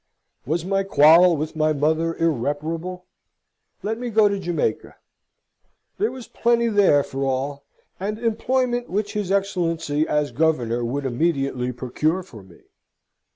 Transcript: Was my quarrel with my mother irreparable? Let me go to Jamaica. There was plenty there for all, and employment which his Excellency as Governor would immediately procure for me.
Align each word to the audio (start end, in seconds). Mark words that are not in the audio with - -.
Was 0.47 0.65
my 0.65 0.81
quarrel 0.81 1.37
with 1.37 1.55
my 1.55 1.73
mother 1.73 2.15
irreparable? 2.15 3.05
Let 3.83 3.99
me 3.99 4.09
go 4.09 4.27
to 4.27 4.39
Jamaica. 4.39 4.95
There 5.99 6.09
was 6.11 6.27
plenty 6.27 6.69
there 6.69 7.03
for 7.03 7.23
all, 7.23 7.67
and 7.99 8.17
employment 8.17 8.89
which 8.89 9.13
his 9.13 9.31
Excellency 9.31 10.07
as 10.07 10.31
Governor 10.31 10.83
would 10.83 11.05
immediately 11.05 11.71
procure 11.71 12.23
for 12.23 12.41
me. 12.41 12.61